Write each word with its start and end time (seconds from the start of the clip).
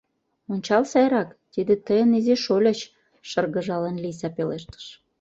—Ончал 0.51 0.83
сайрак, 0.91 1.29
тиде 1.53 1.73
тыйын 1.85 2.09
изи 2.17 2.35
шольыч,— 2.45 2.79
шыргыжалын 3.29 3.95
Лийса 4.03 4.29
пелештыш. 4.35 4.85